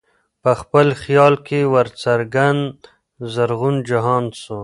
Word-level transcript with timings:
په 0.43 0.51
خپل 0.61 0.87
خیال 1.03 1.33
کي 1.47 1.59
ورڅرګند 1.73 2.63
زرغون 3.33 3.75
جهان 3.89 4.25
سو 4.41 4.57